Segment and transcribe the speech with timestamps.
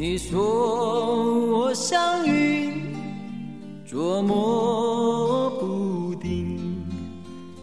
[0.00, 2.72] 你说我像云，
[3.84, 6.56] 捉摸不定。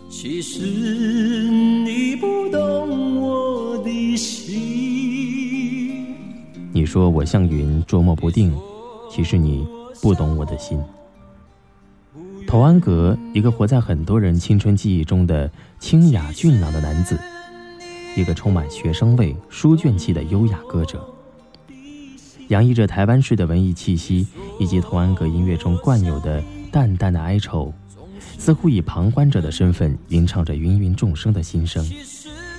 [0.09, 6.13] 其实你不懂我的心。
[6.73, 8.53] 你说我像云，捉摸不定。
[9.09, 9.65] 其实你
[10.01, 10.77] 不懂我的心。
[12.45, 17.17] 童安格，一个活在很多人青春记忆中的清雅俊朗的男子，
[18.17, 21.09] 一个充满学生味、书卷气的优雅歌者，
[22.49, 24.27] 洋溢着台湾式的文艺气息，
[24.59, 27.73] 以及童安格音乐中惯有的淡淡的哀愁，
[28.37, 31.83] 似乎以旁观者的身份吟唱着芸芸众生的心声，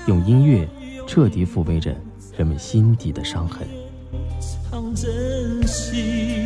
[0.07, 0.69] 用音乐
[1.07, 1.95] 彻底抚慰着
[2.37, 3.67] 人们心底的伤痕。
[4.41, 6.46] 藏真心。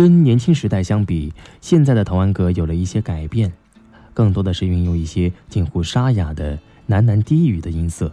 [0.00, 1.30] 跟年轻时代相比，
[1.60, 3.52] 现在的童安格有了一些改变，
[4.14, 8.10] 更多的是运用一些近乎沙哑的喃喃低语的音色，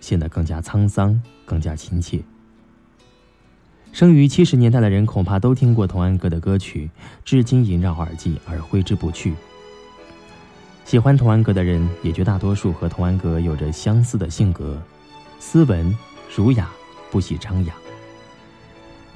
[0.00, 2.22] 显得更加沧桑，更加亲切。
[3.92, 6.88] 生于七十年代的人恐怕都听过童安格的歌曲，
[7.22, 9.34] 至今萦绕耳际而挥之不去。
[10.86, 14.82] 喜欢童安格的人，也绝大多数和童安格有着相似的性格，
[15.38, 15.94] 斯文、
[16.34, 16.70] 儒雅，
[17.10, 17.76] 不喜张扬。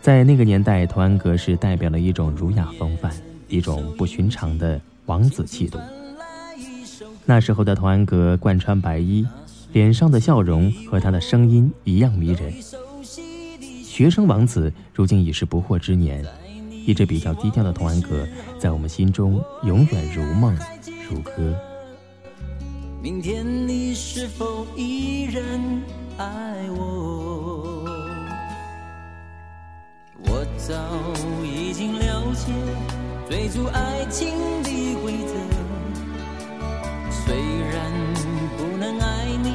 [0.00, 3.12] 在那个年代，童安格是代表了一种儒雅风范，
[3.48, 5.78] 一种不寻常的王子气度。
[7.26, 9.26] 那时候的童安格贯穿白衣，
[9.74, 12.50] 脸上的笑容和他的声音一样迷人。
[13.84, 16.24] 学生王子如今已是不惑之年，
[16.86, 18.26] 一直比较低调的童安格，
[18.58, 20.56] 在我们心中永远如梦
[21.10, 21.32] 如歌。
[23.02, 25.44] 明天你是否依然
[26.16, 27.59] 爱我？
[30.40, 30.72] 我早
[31.44, 32.50] 已经了解
[33.28, 35.34] 追逐爱情的规则，
[37.12, 37.36] 虽
[37.68, 37.92] 然
[38.56, 39.52] 不能爱你，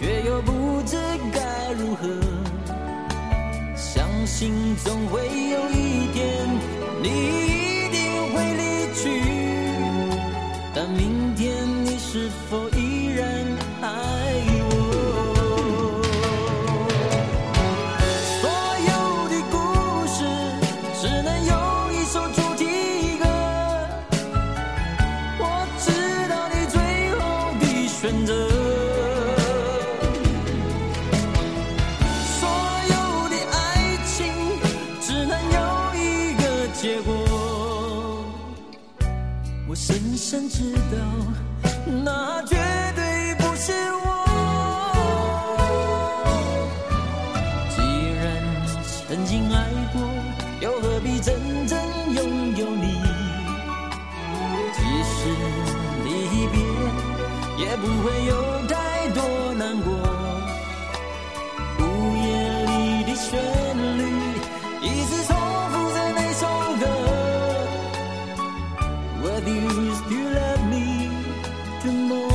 [0.00, 0.96] 却又不知
[1.32, 2.08] 该如何。
[3.76, 5.20] 相信总会
[5.50, 6.58] 有一天，
[7.04, 7.49] 你
[40.30, 40.96] 深知道，
[42.04, 42.54] 那绝
[42.94, 43.72] 对不是
[44.04, 44.06] 我。
[47.68, 47.80] 既
[48.14, 48.22] 然
[49.08, 49.56] 曾经爱
[49.92, 50.00] 过，
[50.60, 51.34] 又何必真
[51.66, 51.76] 正
[52.14, 53.02] 拥有你？
[54.72, 55.18] 即使
[56.04, 56.08] 离
[56.52, 56.54] 别，
[57.58, 58.30] 也不会有
[58.68, 59.18] 太多
[59.54, 59.90] 难过。
[61.80, 61.82] 午
[62.24, 62.28] 夜
[62.66, 63.30] 里的旋
[69.48, 71.10] others you love me
[71.82, 72.29] tomorrow.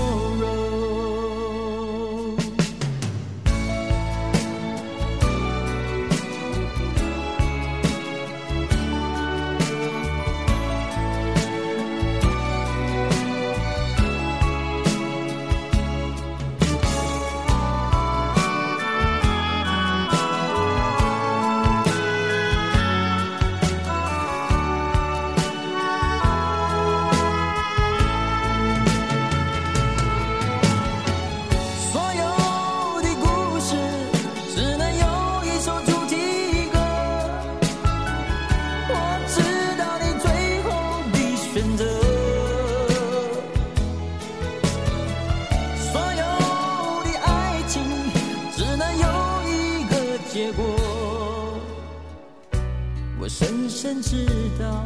[54.01, 54.25] 知
[54.59, 54.83] 道，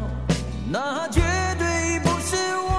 [0.71, 1.19] 那绝
[1.57, 2.35] 对不是
[2.67, 2.71] 我。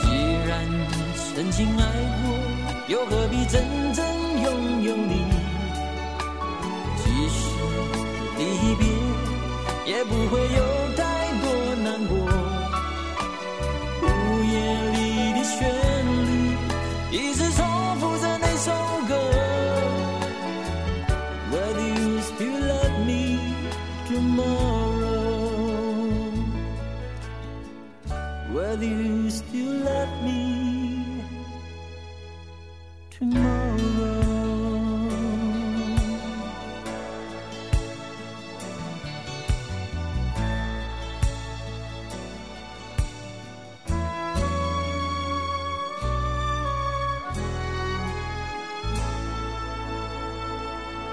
[0.00, 0.06] 既
[0.48, 0.50] 然
[1.34, 1.82] 曾经爱
[2.22, 2.24] 过，
[2.88, 4.04] 又何必真正
[4.42, 5.24] 拥有你？
[6.96, 7.38] 即使
[8.38, 8.40] 离
[8.76, 8.82] 别，
[9.92, 10.60] 也不会有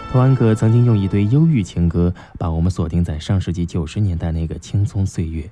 [0.09, 5.48] 童安格曾经用一堆忧郁情歌，把我们锁定在上世纪九十年代那个青葱岁月。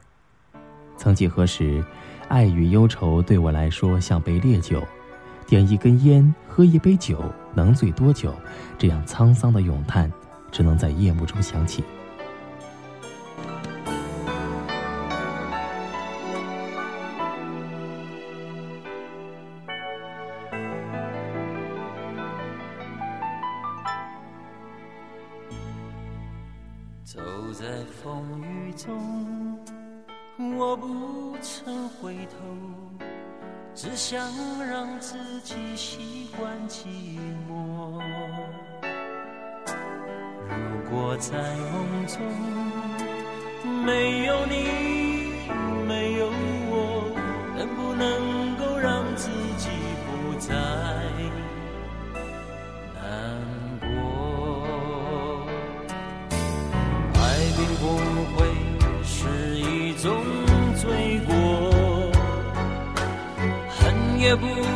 [0.98, 1.84] 曾几何时，
[2.30, 4.82] 爱与忧愁对我来说像杯烈酒，
[5.46, 7.22] 点一根烟，喝一杯酒，
[7.54, 8.34] 能醉多久？
[8.78, 10.10] 这样沧桑的咏叹，
[10.54, 11.84] 只能在夜幕中响起。
[30.58, 32.38] 我不曾回头，
[33.74, 34.20] 只想
[34.70, 36.88] 让自己习惯寂
[37.50, 38.02] 寞。
[40.48, 42.22] 如果在梦中
[43.84, 44.54] 没有你，
[45.88, 46.30] 没有
[64.36, 64.75] 恨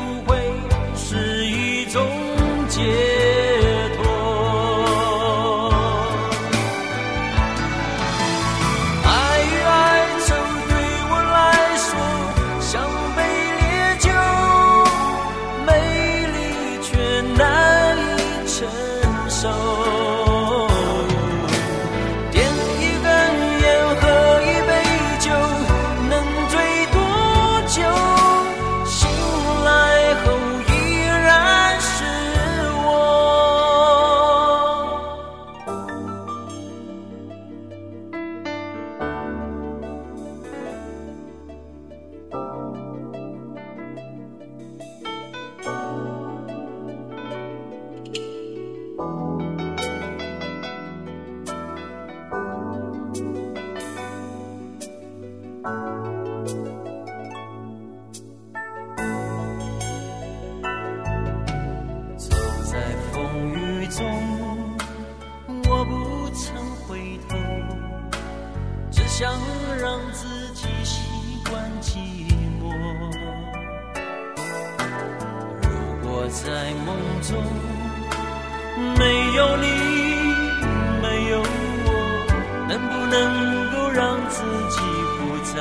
[82.70, 84.80] 能不能够让自己
[85.18, 85.54] 不再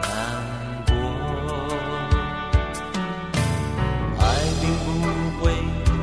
[0.00, 0.06] 难
[0.86, 0.94] 过？
[4.20, 4.22] 爱
[4.60, 4.88] 并不
[5.40, 5.42] 会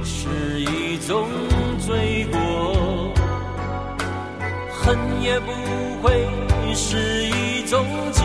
[0.03, 1.29] 是一种
[1.79, 3.13] 罪过，
[4.73, 5.53] 恨也不
[6.03, 6.27] 会
[6.75, 8.21] 是一种解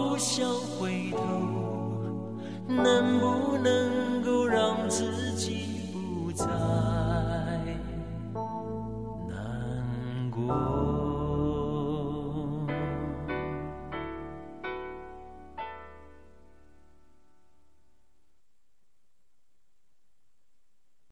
[0.00, 1.18] 不想回头，
[2.66, 6.46] 能不能够让自己不再